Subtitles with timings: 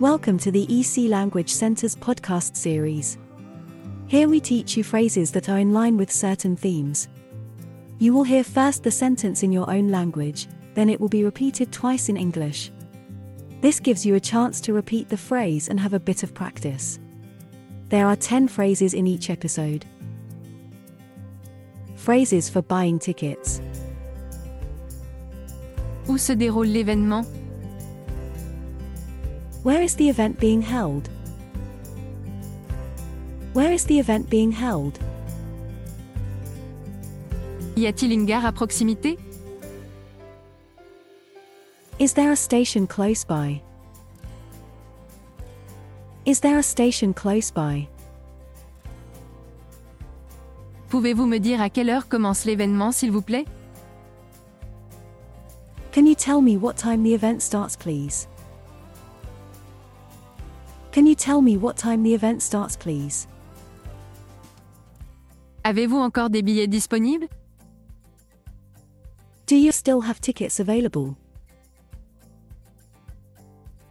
[0.00, 3.18] Welcome to the EC Language Center's podcast series.
[4.06, 7.08] Here we teach you phrases that are in line with certain themes.
[7.98, 11.72] You will hear first the sentence in your own language, then it will be repeated
[11.72, 12.70] twice in English.
[13.60, 17.00] This gives you a chance to repeat the phrase and have a bit of practice.
[17.88, 19.84] There are 10 phrases in each episode.
[21.96, 23.60] Phrases for buying tickets.
[26.06, 27.26] Où se déroule l'événement
[29.64, 31.08] Where is the event being held?
[33.54, 34.98] Where is the event being held?
[37.76, 39.18] Y a-t-il une gare à proximité
[41.98, 43.60] Is there a station close by?
[46.24, 47.88] Is there a station close by?
[50.88, 53.44] Pouvez-vous me dire à quelle heure commence l'événement s'il vous plaît
[55.92, 58.28] Can you tell me what time the event starts, please?
[60.92, 63.26] Can you tell me what time the event starts, please?
[65.64, 67.28] Avez-vous encore des billets disponibles?
[69.46, 71.16] Do you still have tickets available?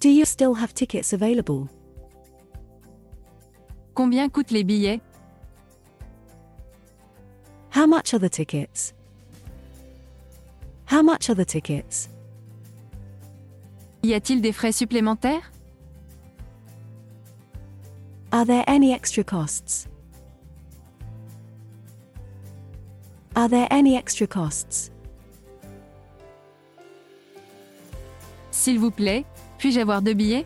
[0.00, 1.68] Do you still have tickets available?
[3.94, 5.00] Combien coûtent les billets?
[7.70, 8.94] How much are the tickets?
[10.86, 12.08] How much are the tickets?
[14.02, 15.50] Y a-t-il des frais supplémentaires?
[18.30, 19.88] Are there any extra costs?
[23.34, 24.90] Are there any extra costs?
[28.50, 29.24] S'il vous plaît,
[29.56, 30.44] puis-je avoir deux billets?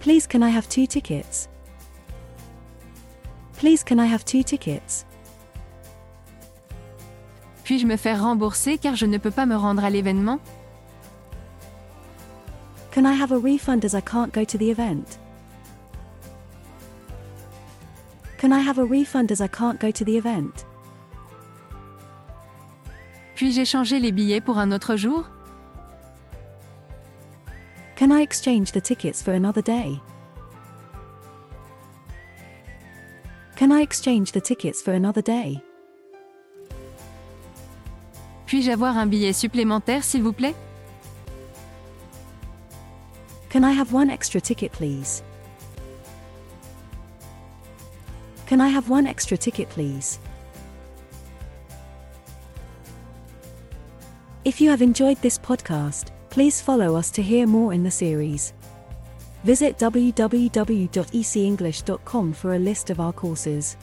[0.00, 1.48] Please, can I have two tickets?
[3.58, 5.04] Please, can I have two tickets?
[7.64, 10.40] Puis-je me faire rembourser car je ne peux pas me rendre à l'événement?
[12.90, 15.18] Can I have a refund as I can't go to the event?
[18.42, 20.64] Can I have a refund as I can't go to the event?
[23.36, 25.28] Puis-je échanger les billets pour un autre jour
[27.94, 30.00] Can I exchange the tickets for another day?
[33.54, 35.62] Can I exchange the tickets for another day?
[38.46, 40.56] Puis-je avoir un billet supplémentaire s'il vous plaît
[43.50, 45.22] Can I have one extra ticket, please?
[48.52, 50.18] Can I have one extra ticket, please?
[54.44, 58.52] If you have enjoyed this podcast, please follow us to hear more in the series.
[59.44, 63.78] Visit www.ecenglish.com for a list of our courses.